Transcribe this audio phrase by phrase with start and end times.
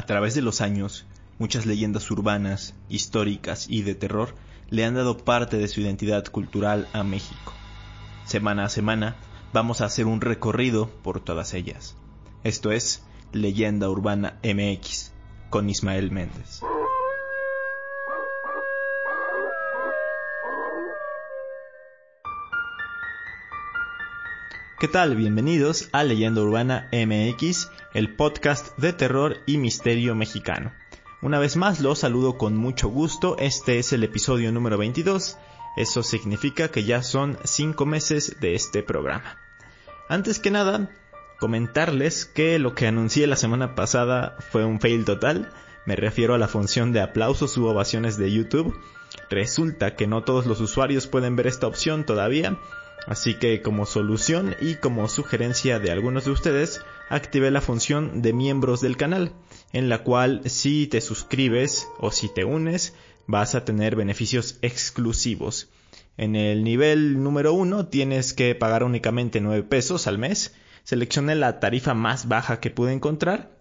[0.00, 1.04] A través de los años,
[1.38, 4.34] muchas leyendas urbanas, históricas y de terror
[4.70, 7.52] le han dado parte de su identidad cultural a México.
[8.24, 9.16] Semana a semana
[9.52, 11.96] vamos a hacer un recorrido por todas ellas.
[12.44, 13.04] Esto es
[13.34, 15.12] Leyenda Urbana MX
[15.50, 16.62] con Ismael Méndez.
[24.80, 25.14] ¿Qué tal?
[25.14, 30.72] Bienvenidos a Leyenda Urbana MX, el podcast de terror y misterio mexicano.
[31.20, 35.36] Una vez más los saludo con mucho gusto, este es el episodio número 22,
[35.76, 39.36] eso significa que ya son 5 meses de este programa.
[40.08, 40.88] Antes que nada,
[41.38, 45.52] comentarles que lo que anuncié la semana pasada fue un fail total,
[45.84, 48.74] me refiero a la función de aplausos u ovaciones de YouTube.
[49.28, 52.56] Resulta que no todos los usuarios pueden ver esta opción todavía,
[53.06, 58.32] Así que como solución y como sugerencia de algunos de ustedes, activé la función de
[58.32, 59.32] miembros del canal,
[59.72, 62.94] en la cual si te suscribes o si te unes,
[63.26, 65.68] vas a tener beneficios exclusivos.
[66.16, 70.54] En el nivel número 1 tienes que pagar únicamente 9 pesos al mes.
[70.84, 73.59] Seleccioné la tarifa más baja que pude encontrar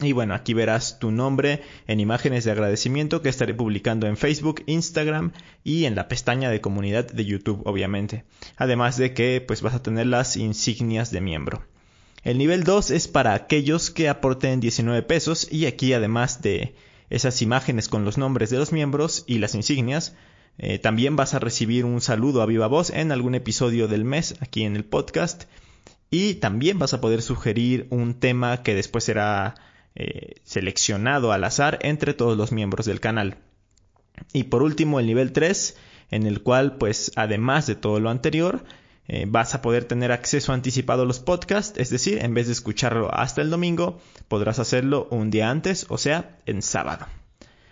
[0.00, 4.62] y bueno, aquí verás tu nombre en imágenes de agradecimiento que estaré publicando en Facebook,
[4.66, 5.32] Instagram
[5.64, 8.24] y en la pestaña de comunidad de YouTube, obviamente.
[8.56, 11.64] Además de que pues vas a tener las insignias de miembro.
[12.22, 16.74] El nivel 2 es para aquellos que aporten 19 pesos y aquí además de
[17.10, 20.14] esas imágenes con los nombres de los miembros y las insignias,
[20.58, 24.36] eh, también vas a recibir un saludo a viva voz en algún episodio del mes
[24.40, 25.44] aquí en el podcast
[26.10, 29.54] y también vas a poder sugerir un tema que después será
[29.94, 33.36] eh, seleccionado al azar entre todos los miembros del canal.
[34.32, 35.76] Y por último el nivel 3
[36.10, 38.62] en el cual pues además de todo lo anterior
[39.08, 42.52] eh, vas a poder tener acceso anticipado a los podcasts, es decir, en vez de
[42.52, 47.06] escucharlo hasta el domingo, podrás hacerlo un día antes, o sea, en sábado.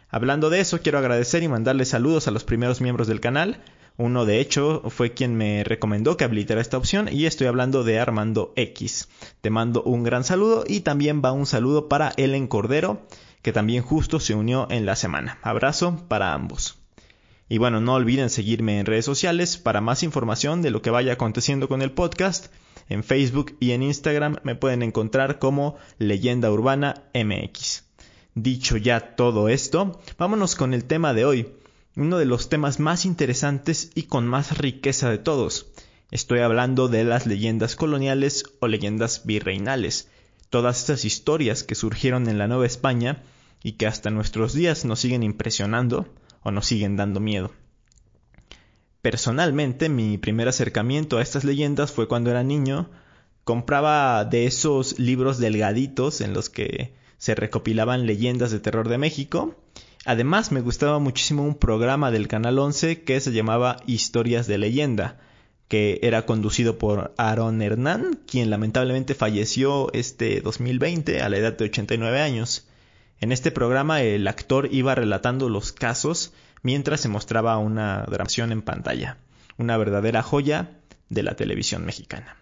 [0.09, 3.63] Hablando de eso, quiero agradecer y mandarle saludos a los primeros miembros del canal,
[3.97, 7.99] uno de hecho fue quien me recomendó que habilitara esta opción y estoy hablando de
[7.99, 9.09] Armando X.
[9.41, 13.07] Te mando un gran saludo y también va un saludo para Ellen Cordero,
[13.43, 15.39] que también justo se unió en la semana.
[15.43, 16.79] Abrazo para ambos.
[17.49, 21.15] Y bueno, no olviden seguirme en redes sociales para más información de lo que vaya
[21.15, 22.47] aconteciendo con el podcast.
[22.89, 27.85] En Facebook y en Instagram me pueden encontrar como Leyenda Urbana MX.
[28.35, 31.53] Dicho ya todo esto, vámonos con el tema de hoy,
[31.97, 35.67] uno de los temas más interesantes y con más riqueza de todos.
[36.11, 40.09] Estoy hablando de las leyendas coloniales o leyendas virreinales,
[40.51, 43.23] todas estas historias que surgieron en la Nueva España
[43.63, 46.13] y que hasta nuestros días nos siguen impresionando
[46.43, 47.53] o nos siguen dando miedo.
[49.03, 52.91] Personalmente, mi primer acercamiento a estas leyendas fue cuando era niño.
[53.45, 59.57] Compraba de esos libros delgaditos en los que se recopilaban leyendas de terror de México
[60.07, 65.19] Además me gustaba muchísimo un programa del Canal 11 que se llamaba Historias de leyenda,
[65.69, 71.67] que era conducido por Aaron Hernán, quien lamentablemente falleció este 2020 a la edad de
[71.67, 72.67] 89 años.
[73.21, 76.33] En este programa el actor iba relatando los casos
[76.63, 79.19] mientras se mostraba una grabación en pantalla,
[79.59, 80.79] una verdadera joya
[81.11, 82.37] de la televisión mexicana.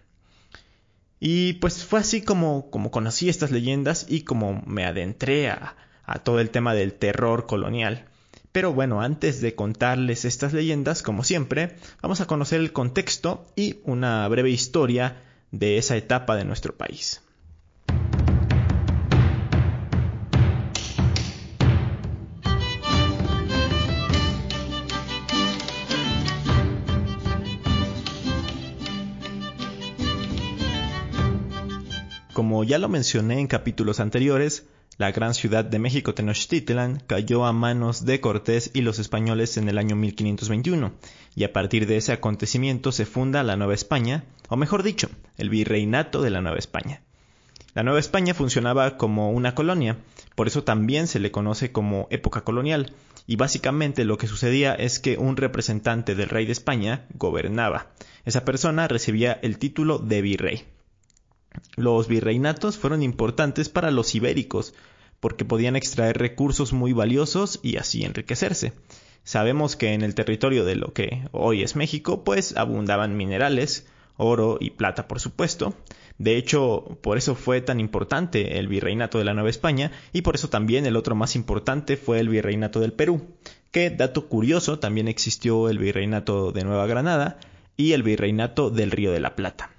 [1.18, 5.74] Y pues fue así como, como conocí estas leyendas y como me adentré a,
[6.08, 8.06] a todo el tema del terror colonial.
[8.50, 13.76] Pero bueno, antes de contarles estas leyendas, como siempre, vamos a conocer el contexto y
[13.84, 17.22] una breve historia de esa etapa de nuestro país.
[32.32, 34.64] Como ya lo mencioné en capítulos anteriores,
[34.98, 39.68] la gran ciudad de México Tenochtitlan cayó a manos de Cortés y los españoles en
[39.68, 40.92] el año 1521,
[41.36, 45.50] y a partir de ese acontecimiento se funda la Nueva España, o mejor dicho, el
[45.50, 47.02] virreinato de la Nueva España.
[47.74, 49.98] La Nueva España funcionaba como una colonia,
[50.34, 52.92] por eso también se le conoce como época colonial,
[53.24, 57.92] y básicamente lo que sucedía es que un representante del rey de España gobernaba.
[58.24, 60.64] Esa persona recibía el título de virrey.
[61.76, 64.74] Los virreinatos fueron importantes para los ibéricos,
[65.20, 68.72] porque podían extraer recursos muy valiosos y así enriquecerse.
[69.24, 73.86] Sabemos que en el territorio de lo que hoy es México, pues abundaban minerales,
[74.16, 75.74] oro y plata, por supuesto.
[76.18, 80.34] De hecho, por eso fue tan importante el virreinato de la Nueva España y por
[80.34, 83.28] eso también el otro más importante fue el virreinato del Perú,
[83.70, 87.38] que, dato curioso, también existió el virreinato de Nueva Granada
[87.76, 89.70] y el virreinato del Río de la Plata.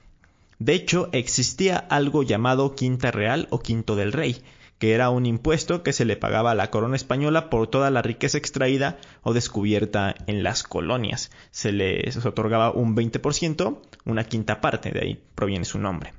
[0.59, 4.43] De hecho, existía algo llamado Quinta Real o Quinto del Rey,
[4.77, 8.01] que era un impuesto que se le pagaba a la corona española por toda la
[8.01, 11.31] riqueza extraída o descubierta en las colonias.
[11.51, 16.13] Se les otorgaba un 20%, una quinta parte, de ahí proviene su nombre.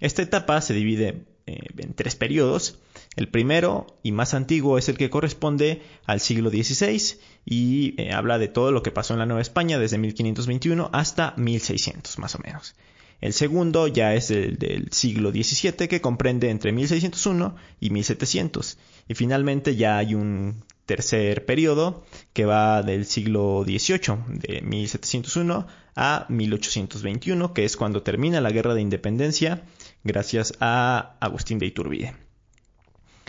[0.00, 2.78] Esta etapa se divide eh, en tres periodos.
[3.16, 8.38] El primero y más antiguo es el que corresponde al siglo XVI y eh, habla
[8.38, 12.38] de todo lo que pasó en la Nueva España desde 1521 hasta 1600 más o
[12.38, 12.74] menos.
[13.20, 18.78] El segundo ya es el del siglo XVII que comprende entre 1601 y 1700.
[19.08, 26.26] Y finalmente ya hay un tercer periodo que va del siglo XVIII, de 1701 a
[26.28, 29.62] 1821, que es cuando termina la Guerra de Independencia
[30.02, 32.16] gracias a Agustín de Iturbide.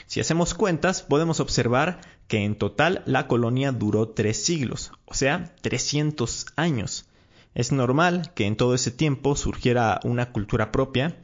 [0.07, 5.53] Si hacemos cuentas, podemos observar que en total la colonia duró tres siglos, o sea,
[5.61, 7.05] 300 años.
[7.53, 11.17] Es normal que en todo ese tiempo surgiera una cultura propia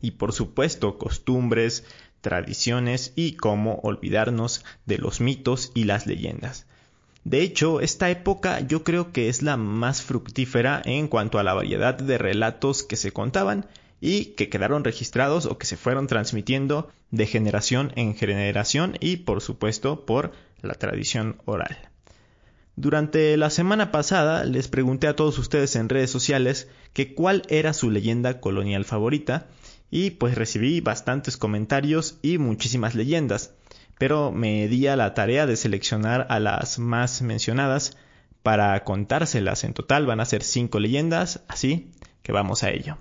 [0.00, 1.84] y por supuesto costumbres,
[2.20, 6.66] tradiciones y cómo olvidarnos de los mitos y las leyendas.
[7.24, 11.54] De hecho, esta época yo creo que es la más fructífera en cuanto a la
[11.54, 13.66] variedad de relatos que se contaban
[14.00, 19.40] y que quedaron registrados o que se fueron transmitiendo de generación en generación y por
[19.40, 21.93] supuesto por la tradición oral.
[22.76, 27.72] Durante la semana pasada les pregunté a todos ustedes en redes sociales que cuál era
[27.72, 29.46] su leyenda colonial favorita
[29.90, 33.54] y pues recibí bastantes comentarios y muchísimas leyendas,
[33.96, 37.96] pero me di a la tarea de seleccionar a las más mencionadas
[38.42, 39.62] para contárselas.
[39.62, 41.92] En total van a ser cinco leyendas, así
[42.24, 42.98] que vamos a ello.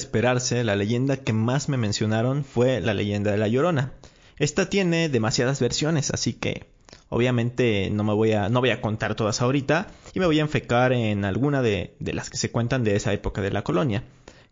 [0.00, 3.92] Esperarse, la leyenda que más me mencionaron fue la leyenda de la Llorona.
[4.38, 6.66] Esta tiene demasiadas versiones, así que
[7.08, 10.42] obviamente no me voy a, no voy a contar todas ahorita y me voy a
[10.42, 14.04] enfocar en alguna de, de las que se cuentan de esa época de la colonia.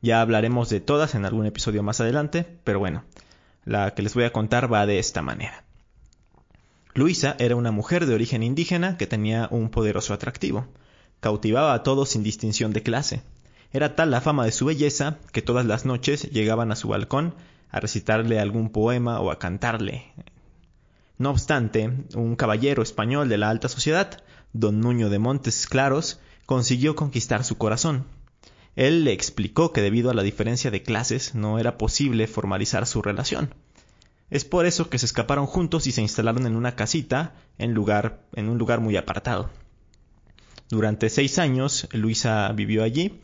[0.03, 3.05] Ya hablaremos de todas en algún episodio más adelante, pero bueno,
[3.65, 5.65] la que les voy a contar va de esta manera.
[6.95, 10.67] Luisa era una mujer de origen indígena que tenía un poderoso atractivo.
[11.21, 13.23] Cautivaba a todos sin distinción de clase.
[13.77, 17.35] Era tal la fama de su belleza que todas las noches llegaban a su balcón
[17.69, 20.15] a recitarle algún poema o a cantarle.
[21.19, 24.23] No obstante, un caballero español de la alta sociedad,
[24.55, 28.07] don Nuño de Montes Claros, consiguió conquistar su corazón.
[28.77, 33.03] Él le explicó que debido a la diferencia de clases no era posible formalizar su
[33.03, 33.55] relación.
[34.31, 38.23] Es por eso que se escaparon juntos y se instalaron en una casita en, lugar,
[38.33, 39.51] en un lugar muy apartado.
[40.71, 43.21] Durante seis años Luisa vivió allí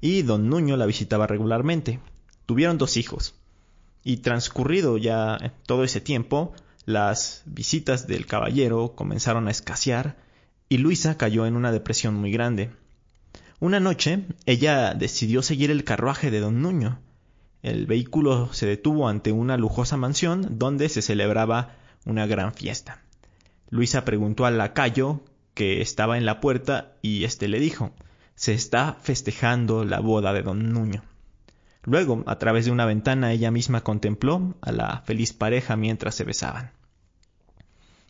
[0.00, 2.00] y don Nuño la visitaba regularmente.
[2.46, 3.34] Tuvieron dos hijos.
[4.04, 6.54] Y transcurrido ya todo ese tiempo,
[6.84, 10.16] las visitas del caballero comenzaron a escasear
[10.68, 12.70] y Luisa cayó en una depresión muy grande.
[13.58, 17.00] Una noche ella decidió seguir el carruaje de don Nuño.
[17.62, 23.02] El vehículo se detuvo ante una lujosa mansión donde se celebraba una gran fiesta.
[23.70, 25.22] Luisa preguntó al lacayo
[25.54, 27.92] que estaba en la puerta y éste le dijo
[28.36, 31.02] se está festejando la boda de don Nuño.
[31.82, 36.24] Luego, a través de una ventana, ella misma contempló a la feliz pareja mientras se
[36.24, 36.72] besaban.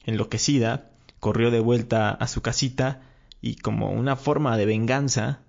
[0.04, 0.90] Enloquecida,
[1.20, 3.02] corrió de vuelta a su casita
[3.40, 5.40] y, como una forma de venganza,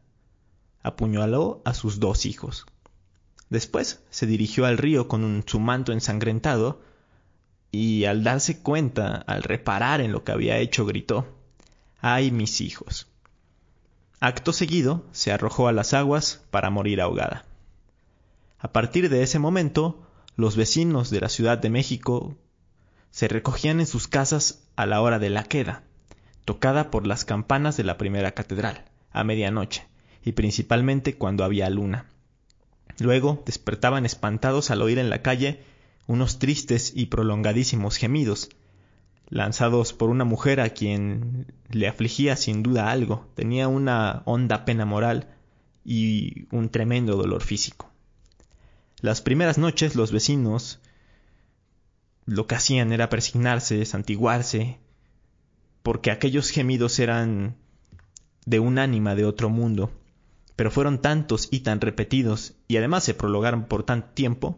[0.84, 2.66] apuñaló a sus dos hijos.
[3.50, 6.82] Después se dirigió al río con su manto ensangrentado
[7.72, 11.26] y al darse cuenta, al reparar en lo que había hecho, gritó
[12.00, 13.08] ¡Ay, mis hijos!
[14.20, 17.46] Acto seguido se arrojó a las aguas para morir ahogada.
[18.58, 22.36] A partir de ese momento, los vecinos de la Ciudad de México
[23.12, 25.84] se recogían en sus casas a la hora de la queda,
[26.46, 29.86] tocada por las campanas de la primera catedral, a medianoche,
[30.26, 32.08] y principalmente cuando había luna.
[33.00, 35.64] Luego despertaban espantados al oír en la calle
[36.08, 38.50] unos tristes y prolongadísimos gemidos,
[39.30, 44.86] lanzados por una mujer a quien le afligía sin duda algo, tenía una honda pena
[44.86, 45.36] moral
[45.84, 47.92] y un tremendo dolor físico.
[49.02, 50.80] Las primeras noches los vecinos
[52.26, 54.80] lo que hacían era persignarse, santiguarse,
[55.82, 57.56] porque aquellos gemidos eran
[58.46, 59.92] de un ánima de otro mundo,
[60.56, 64.58] pero fueron tantos y tan repetidos, y además se prolongaron por tanto tiempo,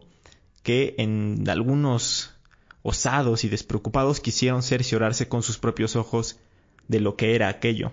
[0.62, 2.39] que en algunos
[2.82, 6.38] osados y despreocupados quisieron cerciorarse con sus propios ojos
[6.88, 7.92] de lo que era aquello.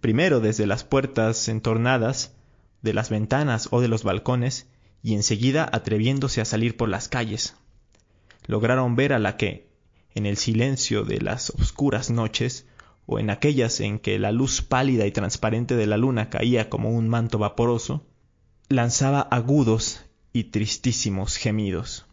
[0.00, 2.34] primero desde las puertas entornadas,
[2.82, 4.68] de las ventanas o de los balcones,
[5.02, 7.56] y enseguida atreviéndose a salir por las calles.
[8.46, 9.68] Lograron ver a la que,
[10.14, 12.66] en el silencio de las oscuras noches,
[13.06, 16.90] o en aquellas en que la luz pálida y transparente de la luna caía como
[16.90, 18.06] un manto vaporoso,
[18.68, 22.07] lanzaba agudos y tristísimos gemidos.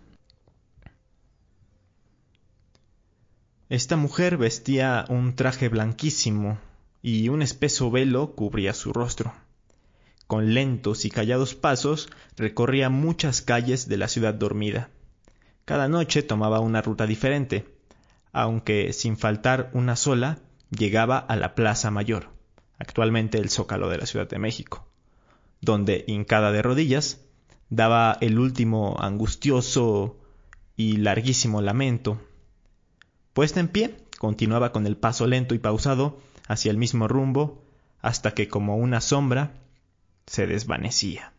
[3.69, 6.59] Esta mujer vestía un traje blanquísimo
[7.01, 9.33] y un espeso velo cubría su rostro.
[10.27, 14.89] Con lentos y callados pasos recorría muchas calles de la ciudad dormida.
[15.65, 17.65] Cada noche tomaba una ruta diferente,
[18.31, 20.37] aunque sin faltar una sola
[20.69, 22.29] llegaba a la Plaza Mayor,
[22.77, 24.87] actualmente el Zócalo de la Ciudad de México,
[25.61, 27.21] donde, hincada de rodillas,
[27.71, 30.17] daba el último angustioso
[30.75, 32.21] y larguísimo lamento.
[33.35, 37.61] Puesta en pie, continuaba con el paso lento y pausado hacia el mismo rumbo,
[38.01, 39.51] hasta que como una sombra
[40.25, 41.33] se desvanecía.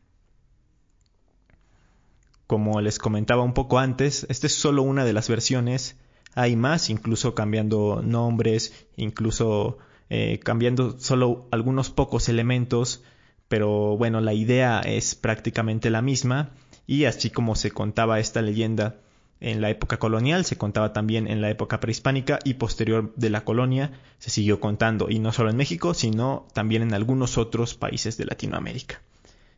[2.46, 5.96] Como les comentaba un poco antes, esta es solo una de las versiones
[6.36, 9.78] hay más, incluso cambiando nombres, incluso
[10.10, 13.02] eh, cambiando solo algunos pocos elementos,
[13.48, 16.50] pero bueno, la idea es prácticamente la misma
[16.86, 19.00] y así como se contaba esta leyenda
[19.40, 23.44] en la época colonial, se contaba también en la época prehispánica y posterior de la
[23.44, 28.16] colonia se siguió contando, y no solo en México, sino también en algunos otros países
[28.16, 29.02] de Latinoamérica.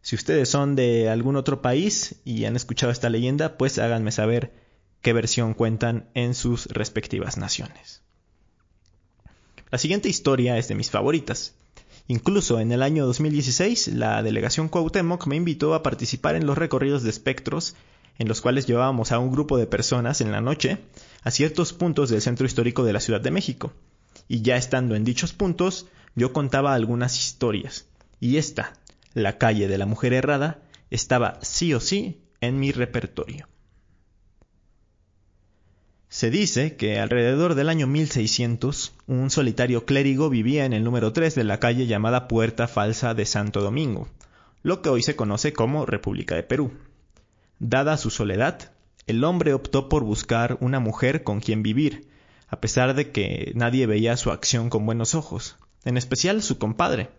[0.02, 4.52] Si ustedes son de algún otro país y han escuchado esta leyenda, pues háganme saber
[5.00, 8.02] qué versión cuentan en sus respectivas naciones.
[9.70, 11.54] La siguiente historia es de mis favoritas.
[12.06, 17.02] Incluso en el año 2016, la delegación Cuauhtémoc me invitó a participar en los recorridos
[17.02, 17.76] de espectros,
[18.18, 20.78] en los cuales llevábamos a un grupo de personas en la noche
[21.22, 23.72] a ciertos puntos del centro histórico de la Ciudad de México.
[24.26, 27.86] Y ya estando en dichos puntos, yo contaba algunas historias.
[28.20, 28.74] Y esta,
[29.14, 30.60] la calle de la mujer errada,
[30.90, 33.48] estaba sí o sí en mi repertorio.
[36.10, 41.34] Se dice que alrededor del año 1600 un solitario clérigo vivía en el número 3
[41.34, 44.08] de la calle llamada Puerta Falsa de Santo Domingo,
[44.62, 46.72] lo que hoy se conoce como República de Perú.
[47.60, 48.72] Dada su soledad,
[49.06, 52.08] el hombre optó por buscar una mujer con quien vivir,
[52.46, 57.10] a pesar de que nadie veía su acción con buenos ojos, en especial su compadre,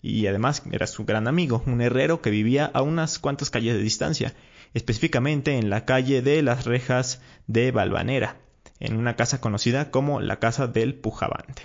[0.00, 3.82] y además era su gran amigo, un herrero que vivía a unas cuantas calles de
[3.82, 4.34] distancia,
[4.72, 8.38] específicamente en la calle de las Rejas de Valvanera,
[8.80, 11.62] en una casa conocida como la Casa del Pujabante.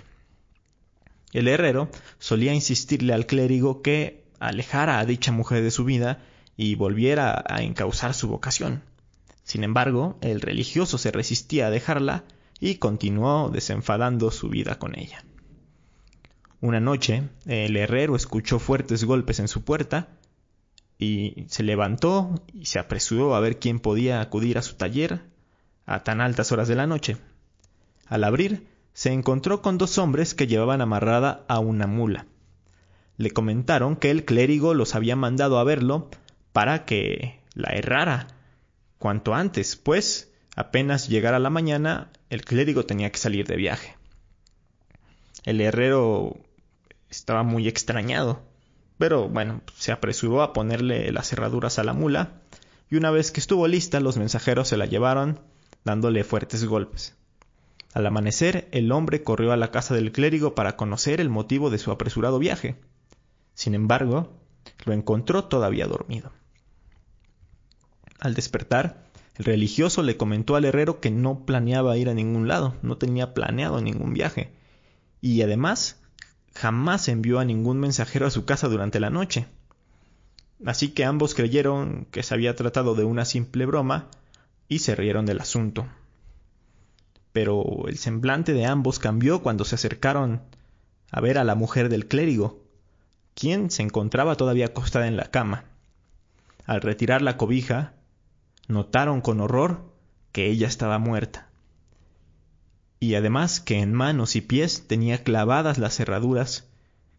[1.32, 6.22] El herrero solía insistirle al clérigo que alejara a dicha mujer de su vida
[6.62, 8.82] y volviera a encauzar su vocación.
[9.44, 12.24] Sin embargo, el religioso se resistía a dejarla
[12.60, 15.24] y continuó desenfadando su vida con ella.
[16.60, 20.08] Una noche, el herrero escuchó fuertes golpes en su puerta
[20.98, 25.22] y se levantó y se apresuró a ver quién podía acudir a su taller
[25.86, 27.16] a tan altas horas de la noche.
[28.06, 32.26] Al abrir, se encontró con dos hombres que llevaban amarrada a una mula.
[33.16, 36.10] Le comentaron que el clérigo los había mandado a verlo
[36.52, 38.28] para que la errara
[38.98, 43.96] cuanto antes, pues apenas llegara la mañana el clérigo tenía que salir de viaje.
[45.44, 46.36] El herrero
[47.08, 48.50] estaba muy extrañado
[49.00, 52.42] pero bueno, se apresuró a ponerle las cerraduras a la mula,
[52.90, 55.40] y una vez que estuvo lista los mensajeros se la llevaron,
[55.86, 57.16] dándole fuertes golpes.
[57.94, 61.78] Al amanecer, el hombre corrió a la casa del clérigo para conocer el motivo de
[61.78, 62.76] su apresurado viaje.
[63.54, 64.34] Sin embargo,
[64.84, 66.30] lo encontró todavía dormido.
[68.20, 69.02] Al despertar,
[69.36, 73.32] el religioso le comentó al herrero que no planeaba ir a ningún lado, no tenía
[73.32, 74.52] planeado ningún viaje,
[75.22, 75.98] y además
[76.54, 79.46] jamás envió a ningún mensajero a su casa durante la noche.
[80.66, 84.08] Así que ambos creyeron que se había tratado de una simple broma
[84.68, 85.88] y se rieron del asunto.
[87.32, 90.42] Pero el semblante de ambos cambió cuando se acercaron
[91.10, 92.60] a ver a la mujer del clérigo,
[93.34, 95.64] quien se encontraba todavía acostada en la cama.
[96.66, 97.94] Al retirar la cobija,
[98.70, 99.92] notaron con horror
[100.32, 101.50] que ella estaba muerta
[103.00, 106.68] y además que en manos y pies tenía clavadas las cerraduras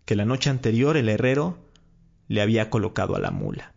[0.05, 1.57] que la noche anterior el herrero
[2.27, 3.73] le había colocado a la mula.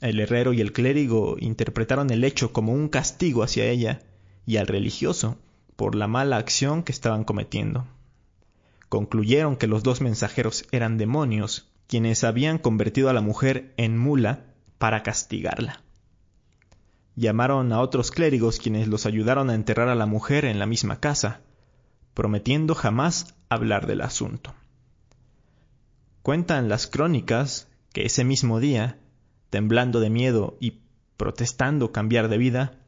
[0.00, 4.02] El herrero y el clérigo interpretaron el hecho como un castigo hacia ella
[4.44, 5.38] y al religioso
[5.76, 7.86] por la mala acción que estaban cometiendo.
[8.88, 14.51] Concluyeron que los dos mensajeros eran demonios, quienes habían convertido a la mujer en mula
[14.82, 15.80] para castigarla.
[17.14, 20.98] Llamaron a otros clérigos quienes los ayudaron a enterrar a la mujer en la misma
[20.98, 21.40] casa,
[22.14, 24.56] prometiendo jamás hablar del asunto.
[26.22, 28.98] Cuentan las crónicas que ese mismo día,
[29.50, 30.80] temblando de miedo y
[31.16, 32.80] protestando cambiar de vida,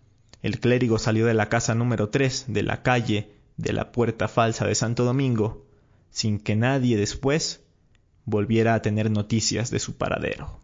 [0.43, 4.67] el clérigo salió de la casa número 3 de la calle de la Puerta Falsa
[4.67, 5.65] de Santo Domingo,
[6.11, 7.63] sin que nadie después
[8.25, 10.63] volviera a tener noticias de su paradero.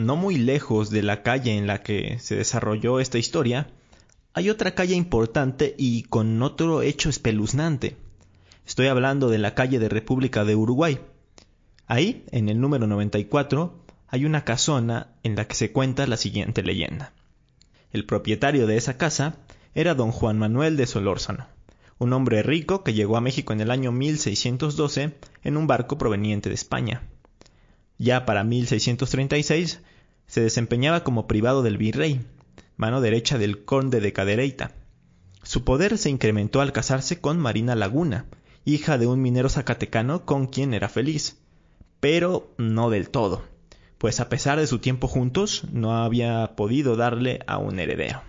[0.00, 3.68] No muy lejos de la calle en la que se desarrolló esta historia,
[4.32, 7.98] hay otra calle importante y con otro hecho espeluznante.
[8.66, 11.00] Estoy hablando de la calle de República de Uruguay.
[11.86, 16.62] Ahí, en el número 94, hay una casona en la que se cuenta la siguiente
[16.62, 17.12] leyenda.
[17.92, 19.36] El propietario de esa casa
[19.74, 21.46] era don Juan Manuel de Solórzano,
[21.98, 26.48] un hombre rico que llegó a México en el año 1612 en un barco proveniente
[26.48, 27.02] de España.
[27.98, 29.82] Ya para 1636
[30.30, 32.24] se desempeñaba como privado del virrey,
[32.78, 34.72] mano derecha del conde de Cadereyta.
[35.42, 38.24] Su poder se incrementó al casarse con Marina Laguna,
[38.64, 41.36] hija de un minero zacatecano con quien era feliz,
[42.00, 43.42] pero no del todo
[44.00, 48.22] pues a pesar de su tiempo juntos no había podido darle a un heredero.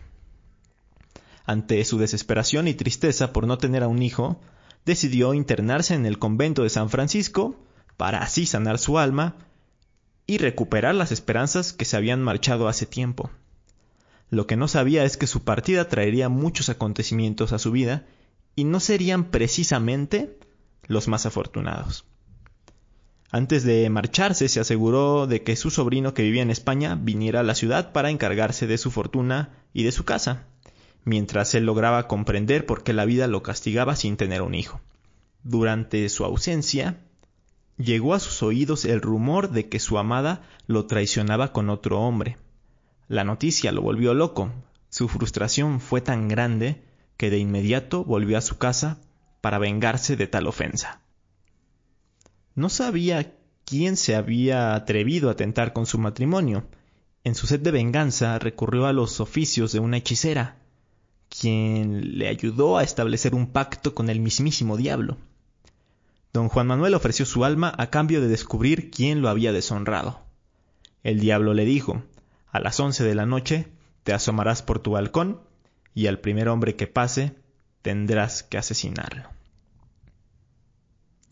[1.45, 4.41] Ante su desesperación y tristeza por no tener a un hijo,
[4.85, 7.55] decidió internarse en el convento de San Francisco
[7.95, 9.37] para así sanar su alma
[10.31, 13.29] y recuperar las esperanzas que se habían marchado hace tiempo.
[14.29, 18.05] Lo que no sabía es que su partida traería muchos acontecimientos a su vida
[18.55, 20.39] y no serían precisamente
[20.87, 22.05] los más afortunados.
[23.29, 27.43] Antes de marcharse se aseguró de que su sobrino que vivía en España viniera a
[27.43, 30.45] la ciudad para encargarse de su fortuna y de su casa,
[31.03, 34.79] mientras él lograba comprender por qué la vida lo castigaba sin tener un hijo.
[35.43, 37.01] Durante su ausencia,
[37.83, 42.37] llegó a sus oídos el rumor de que su amada lo traicionaba con otro hombre.
[43.07, 44.51] La noticia lo volvió loco.
[44.89, 46.81] Su frustración fue tan grande
[47.17, 48.99] que de inmediato volvió a su casa
[49.41, 51.01] para vengarse de tal ofensa.
[52.55, 53.33] No sabía
[53.65, 56.65] quién se había atrevido a tentar con su matrimonio.
[57.23, 60.57] En su sed de venganza recurrió a los oficios de una hechicera,
[61.29, 65.17] quien le ayudó a establecer un pacto con el mismísimo diablo.
[66.33, 70.21] Don Juan Manuel ofreció su alma a cambio de descubrir quién lo había deshonrado.
[71.03, 72.03] El diablo le dijo,
[72.51, 73.67] a las once de la noche
[74.03, 75.41] te asomarás por tu balcón
[75.93, 77.35] y al primer hombre que pase
[77.81, 79.29] tendrás que asesinarlo.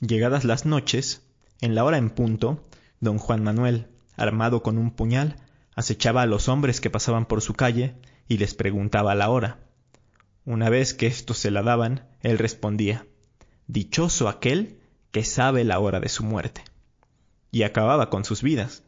[0.02, 1.22] Llegadas las noches,
[1.62, 2.66] en la hora en punto,
[3.00, 5.38] don Juan Manuel, armado con un puñal,
[5.76, 7.96] acechaba a los hombres que pasaban por su calle
[8.28, 9.60] y les preguntaba la hora.
[10.46, 13.06] Una vez que éstos se la daban, él respondía
[13.68, 14.79] Dichoso aquel
[15.12, 16.64] que sabe la hora de su muerte.
[17.52, 18.84] Y acababa con sus vidas.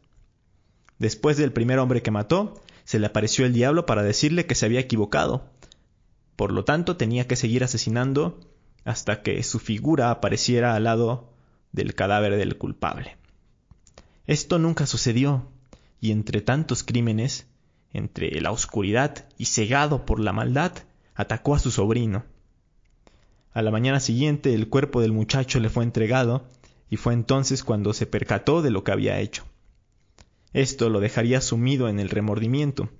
[0.98, 4.66] Después del primer hombre que mató, se le apareció el diablo para decirle que se
[4.66, 5.50] había equivocado.
[6.36, 8.40] Por lo tanto, tenía que seguir asesinando
[8.84, 11.32] hasta que su figura apareciera al lado
[11.72, 13.16] del cadáver del culpable.
[14.26, 15.48] Esto nunca sucedió,
[16.00, 17.46] y entre tantos crímenes,
[17.92, 20.72] entre la oscuridad y cegado por la maldad,
[21.14, 22.24] atacó a su sobrino.
[23.52, 26.44] A la mañana siguiente el cuerpo del muchacho le fue entregado,
[26.88, 29.44] y fue entonces cuando se percató de lo que había hecho.
[30.52, 32.90] Esto lo dejaría sumido en el remordimiento.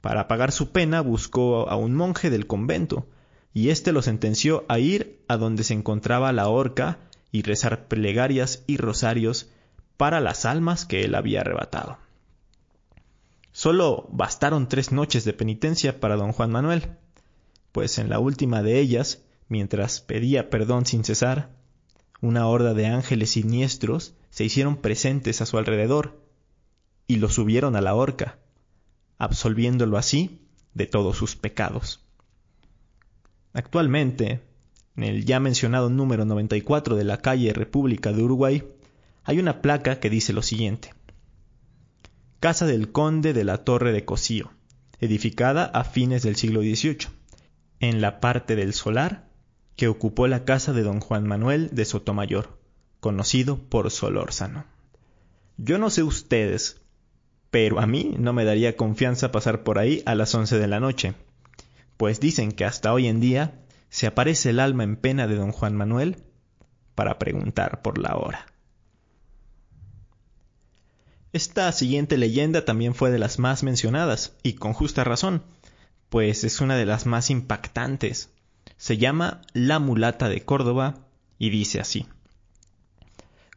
[0.00, 3.06] Para pagar su pena buscó a un monje del convento,
[3.52, 6.98] y éste lo sentenció a ir a donde se encontraba la horca
[7.32, 9.50] y rezar plegarias y rosarios
[9.96, 11.98] para las almas que él había arrebatado.
[13.52, 16.90] Solo bastaron tres noches de penitencia para don Juan Manuel,
[17.72, 21.50] pues en la última de ellas, mientras pedía perdón sin cesar,
[22.20, 26.20] una horda de ángeles siniestros se hicieron presentes a su alrededor
[27.06, 28.38] y lo subieron a la horca,
[29.18, 30.40] absolviéndolo así
[30.74, 32.04] de todos sus pecados.
[33.52, 34.42] Actualmente,
[34.96, 38.64] en el ya mencionado número 94 de la calle República de Uruguay,
[39.24, 40.94] hay una placa que dice lo siguiente.
[42.40, 44.52] Casa del Conde de la Torre de Cosío,
[45.00, 47.08] edificada a fines del siglo XVIII,
[47.80, 49.26] en la parte del solar
[49.76, 52.58] que ocupó la casa de don Juan Manuel de Sotomayor,
[53.00, 54.64] conocido por Solórzano.
[55.58, 56.80] Yo no sé ustedes,
[57.50, 60.80] pero a mí no me daría confianza pasar por ahí a las once de la
[60.80, 61.14] noche,
[61.96, 65.52] pues dicen que hasta hoy en día se aparece el alma en pena de don
[65.52, 66.24] Juan Manuel
[66.94, 68.46] para preguntar por la hora.
[71.32, 75.42] Esta siguiente leyenda también fue de las más mencionadas, y con justa razón,
[76.08, 78.30] pues es una de las más impactantes.
[78.76, 81.06] Se llama La mulata de Córdoba
[81.38, 82.06] y dice así.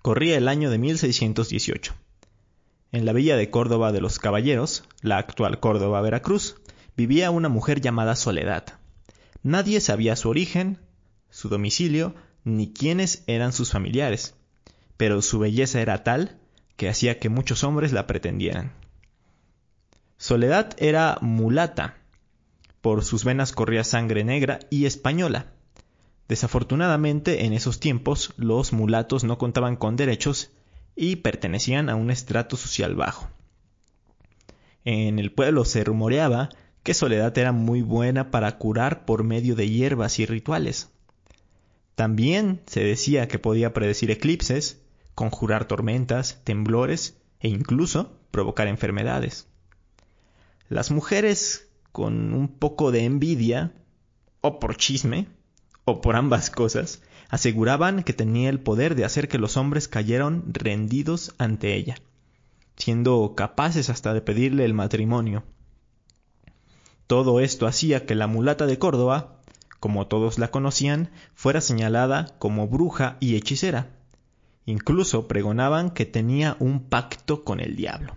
[0.02, 1.94] Corría el año de 1618.
[2.92, 6.56] En la villa de Córdoba de los Caballeros, la actual Córdoba Veracruz,
[6.96, 8.80] vivía una mujer llamada Soledad.
[9.44, 10.80] Nadie sabía su origen,
[11.30, 14.36] su domicilio, ni quiénes eran sus familiares,
[14.98, 16.40] pero su belleza era tal
[16.78, 18.74] que hacía que muchos hombres la pretendieran.
[20.18, 21.99] Soledad era mulata,
[22.82, 25.54] por sus venas corría sangre negra y española.
[26.28, 30.52] Desafortunadamente, en esos tiempos, los mulatos no contaban con derechos
[30.96, 33.30] y pertenecían a un estrato social bajo.
[34.86, 36.50] En el pueblo se rumoreaba
[36.84, 40.90] que Soledad era muy buena para curar por medio de hierbas y rituales.
[41.96, 44.82] También se decía que podía predecir eclipses,
[45.16, 49.48] conjurar tormentas, temblores e incluso provocar enfermedades.
[50.70, 53.74] Las mujeres con un poco de envidia,
[54.42, 55.28] o por chisme,
[55.86, 60.44] o por ambas cosas, aseguraban que tenía el poder de hacer que los hombres cayeran
[60.54, 61.98] rendidos ante ella,
[62.76, 65.44] siendo capaces hasta de pedirle el matrimonio.
[67.08, 69.42] Todo esto hacía que la mulata de Córdoba,
[69.80, 73.90] como todos la conocían, fuera señalada como bruja y hechicera.
[74.66, 78.16] Incluso pregonaban que tenía un pacto con el diablo.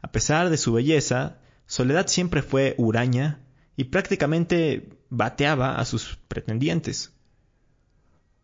[0.00, 1.38] A pesar de su belleza,
[1.72, 3.40] Soledad siempre fue huraña
[3.78, 7.14] y prácticamente bateaba a sus pretendientes.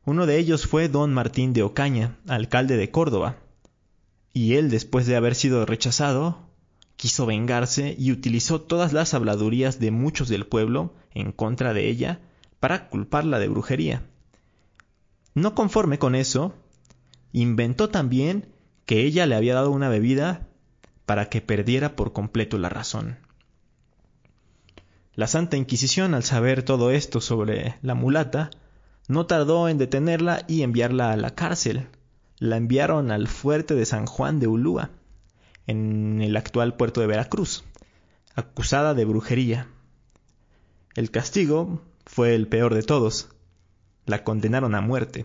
[0.07, 3.37] Uno de ellos fue don Martín de Ocaña, alcalde de Córdoba,
[4.33, 6.49] y él, después de haber sido rechazado,
[6.97, 12.23] quiso vengarse y utilizó todas las habladurías de muchos del pueblo en contra de ella
[12.61, 14.07] para culparla de brujería.
[15.35, 16.55] No conforme con eso,
[17.33, 18.55] inventó también
[18.87, 20.48] que ella le había dado una bebida
[21.09, 23.17] para que perdiera por completo la razón.
[25.15, 28.51] La Santa Inquisición, al saber todo esto sobre la mulata,
[29.09, 31.87] no tardó en detenerla y enviarla a la cárcel.
[32.39, 34.91] La enviaron al fuerte de San Juan de Ulúa,
[35.67, 37.65] en el actual puerto de Veracruz,
[38.35, 39.67] acusada de brujería.
[40.95, 43.31] El castigo fue el peor de todos.
[44.05, 45.25] La condenaron a muerte.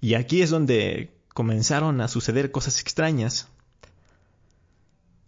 [0.00, 3.46] Y aquí es donde comenzaron a suceder cosas extrañas.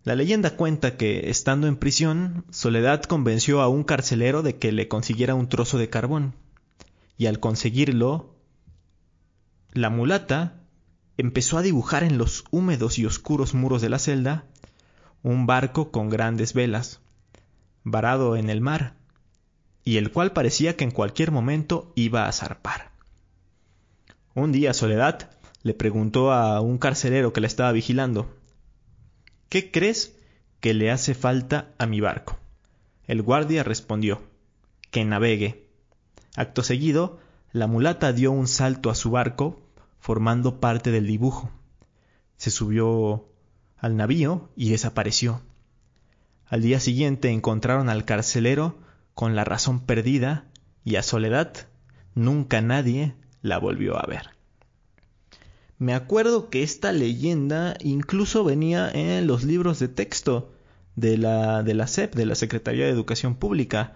[0.05, 4.89] La leyenda cuenta que, estando en prisión, Soledad convenció a un carcelero de que le
[4.89, 6.35] consiguiera un trozo de carbón,
[7.17, 8.35] y al conseguirlo,
[9.73, 10.61] la mulata
[11.19, 14.45] empezó a dibujar en los húmedos y oscuros muros de la celda
[15.23, 17.01] un barco con grandes velas,
[17.85, 18.97] varado en el mar,
[19.85, 22.91] y el cual parecía que en cualquier momento iba a zarpar.
[24.35, 25.31] Un día Soledad
[25.63, 28.42] le preguntó a un carcelero que la estaba vigilando
[29.53, 30.17] ¿Qué crees
[30.61, 32.39] que le hace falta a mi barco?
[33.07, 34.23] El guardia respondió,
[34.91, 35.69] que navegue.
[36.35, 37.19] Acto seguido,
[37.53, 39.61] la mulata dio un salto a su barco,
[39.99, 41.51] formando parte del dibujo.
[42.39, 43.29] Se subió
[43.77, 45.43] al navío y desapareció.
[46.47, 48.79] Al día siguiente encontraron al carcelero
[49.13, 50.47] con la razón perdida
[50.83, 51.69] y a Soledad
[52.15, 54.31] nunca nadie la volvió a ver.
[55.83, 60.53] Me acuerdo que esta leyenda incluso venía en los libros de texto
[60.95, 63.95] de la, de la SEP, de la Secretaría de Educación Pública.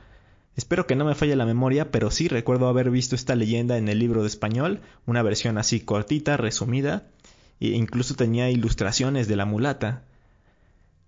[0.56, 3.86] Espero que no me falle la memoria, pero sí recuerdo haber visto esta leyenda en
[3.86, 7.06] el libro de español, una versión así cortita, resumida,
[7.60, 10.02] e incluso tenía ilustraciones de la mulata.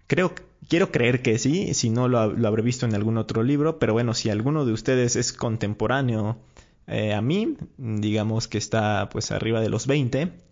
[0.06, 0.32] Creo,
[0.68, 4.14] quiero creer que sí, si no lo, habré visto en algún otro libro, pero bueno,
[4.14, 6.38] si alguno de ustedes es contemporáneo
[6.86, 10.46] eh, a mí, digamos que está pues arriba de los 20,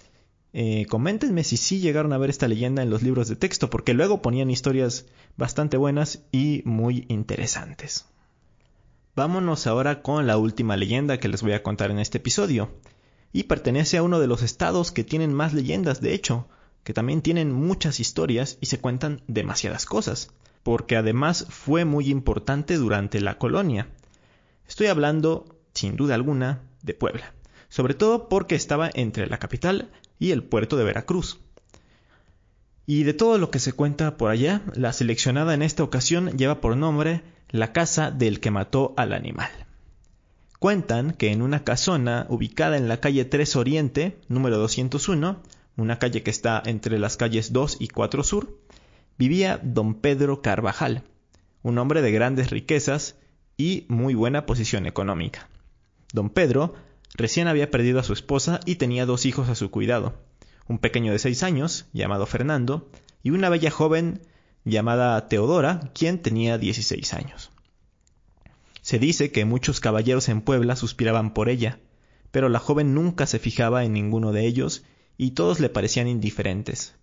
[0.53, 3.95] eh, coméntenme si sí llegaron a ver esta leyenda en los libros de texto, porque
[3.95, 5.07] luego ponían historias
[5.37, 8.07] bastante buenas y muy interesantes.
[9.15, 12.71] Vámonos ahora con la última leyenda que les voy a contar en este episodio,
[13.33, 16.49] y pertenece a uno de los estados que tienen más leyendas, de hecho,
[16.85, 20.31] que también tienen muchas historias y se cuentan demasiadas cosas,
[20.63, 23.89] porque además fue muy importante durante la colonia.
[24.67, 27.35] Estoy hablando, sin duda alguna, de Puebla,
[27.69, 31.41] sobre todo porque estaba entre la capital y el puerto de Veracruz.
[32.87, 36.61] Y de todo lo que se cuenta por allá, la seleccionada en esta ocasión lleva
[36.61, 39.51] por nombre La casa del que mató al animal.
[40.59, 45.43] Cuentan que en una casona ubicada en la calle 3 Oriente, número 201,
[45.77, 48.59] una calle que está entre las calles 2 y 4 Sur,
[49.19, 51.03] vivía don Pedro Carvajal,
[51.63, 53.17] un hombre de grandes riquezas
[53.57, 55.49] y muy buena posición económica.
[56.13, 56.75] Don Pedro
[57.17, 60.15] recién había perdido a su esposa y tenía dos hijos a su cuidado,
[60.69, 62.91] un pequeño de seis años, llamado Fernando,
[63.23, 64.21] y una bella joven
[64.65, 67.51] llamada Teodora, quien tenía 16 años.
[68.83, 71.79] Se dice que muchos caballeros en Puebla suspiraban por ella,
[72.31, 74.85] pero la joven nunca se fijaba en ninguno de ellos
[75.17, 76.95] y todos le parecían indiferentes,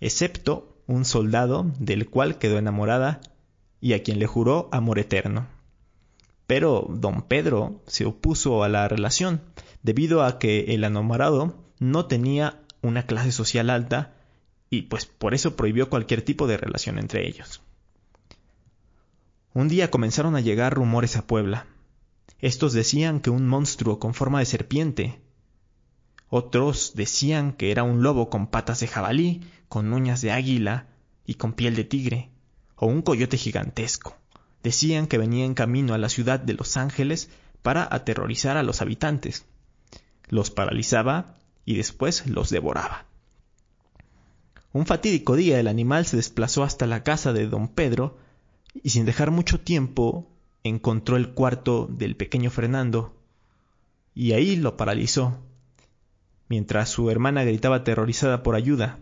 [0.00, 3.20] excepto un soldado del cual quedó enamorada
[3.80, 5.46] y a quien le juró amor eterno.
[6.46, 9.42] Pero don Pedro se opuso a la relación,
[9.82, 14.14] debido a que el enamorado no tenía una clase social alta
[14.70, 17.62] y pues por eso prohibió cualquier tipo de relación entre ellos.
[19.54, 21.66] Un día comenzaron a llegar rumores a Puebla.
[22.40, 25.20] Estos decían que un monstruo con forma de serpiente
[26.28, 30.88] otros decían que era un lobo con patas de jabalí, con uñas de águila
[31.24, 32.30] y con piel de tigre,
[32.74, 34.16] o un coyote gigantesco.
[34.66, 37.30] Decían que venía en camino a la ciudad de Los Ángeles
[37.62, 39.46] para aterrorizar a los habitantes.
[40.28, 43.06] Los paralizaba y después los devoraba.
[44.72, 48.18] Un fatídico día el animal se desplazó hasta la casa de don Pedro
[48.82, 50.26] y sin dejar mucho tiempo
[50.64, 53.14] encontró el cuarto del pequeño Fernando
[54.16, 55.38] y ahí lo paralizó
[56.48, 58.98] mientras su hermana gritaba aterrorizada por ayuda,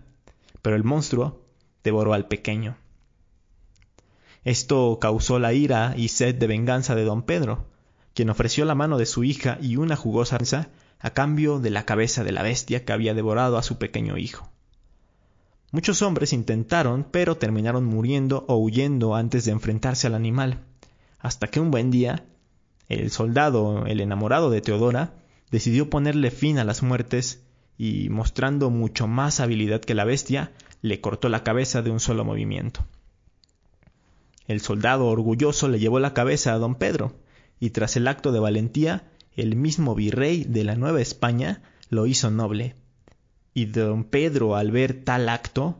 [0.60, 1.40] pero el monstruo
[1.82, 2.76] devoró al pequeño.
[4.44, 7.66] Esto causó la ira y sed de venganza de don Pedro,
[8.12, 10.68] quien ofreció la mano de su hija y una jugosa risa
[11.00, 14.50] a cambio de la cabeza de la bestia que había devorado a su pequeño hijo.
[15.72, 20.60] Muchos hombres intentaron, pero terminaron muriendo o huyendo antes de enfrentarse al animal,
[21.18, 22.26] hasta que un buen día,
[22.88, 25.14] el soldado, el enamorado de Teodora,
[25.50, 27.42] decidió ponerle fin a las muertes
[27.76, 32.24] y, mostrando mucho más habilidad que la bestia, le cortó la cabeza de un solo
[32.24, 32.84] movimiento.
[34.46, 37.14] El soldado orgulloso le llevó la cabeza a don Pedro,
[37.60, 42.30] y tras el acto de valentía, el mismo virrey de la Nueva España lo hizo
[42.30, 42.74] noble.
[43.54, 45.78] Y don Pedro, al ver tal acto,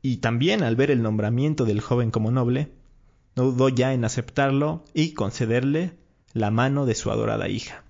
[0.00, 2.72] y también al ver el nombramiento del joven como noble,
[3.36, 5.98] no dudó ya en aceptarlo y concederle
[6.32, 7.84] la mano de su adorada hija.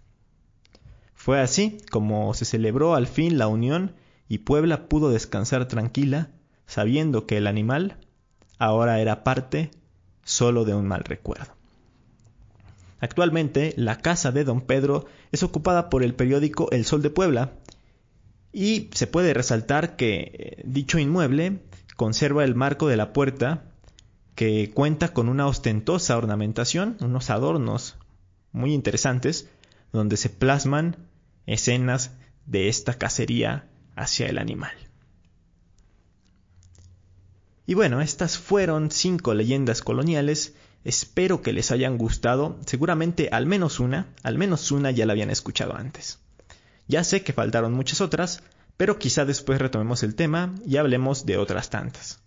[1.14, 3.94] Fue así como se celebró al fin la unión
[4.28, 6.30] y Puebla pudo descansar tranquila,
[6.66, 7.98] sabiendo que el animal
[8.58, 9.70] ahora era parte
[10.24, 11.52] solo de un mal recuerdo.
[13.00, 17.52] Actualmente, la casa de don Pedro es ocupada por el periódico El Sol de Puebla
[18.52, 21.58] y se puede resaltar que eh, dicho inmueble
[21.96, 23.64] conserva el marco de la puerta
[24.34, 27.96] que cuenta con una ostentosa ornamentación, unos adornos
[28.52, 29.48] muy interesantes,
[29.92, 30.96] donde se plasman
[31.46, 32.12] escenas
[32.46, 34.72] de esta cacería hacia el animal.
[37.66, 40.54] Y bueno, estas fueron cinco leyendas coloniales.
[40.84, 42.58] Espero que les hayan gustado.
[42.66, 46.18] Seguramente al menos una, al menos una ya la habían escuchado antes.
[46.88, 48.42] Ya sé que faltaron muchas otras,
[48.76, 52.20] pero quizá después retomemos el tema y hablemos de otras tantas.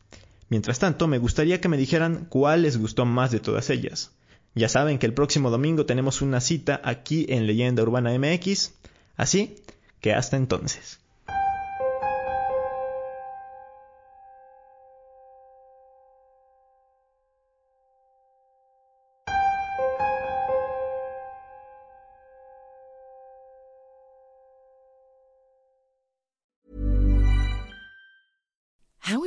[0.49, 4.11] Mientras tanto, me gustaría que me dijeran cuál les gustó más de todas ellas.
[4.53, 8.73] Ya saben que el próximo domingo tenemos una cita aquí en Leyenda Urbana MX.
[9.17, 9.57] Así
[9.99, 10.99] que hasta entonces.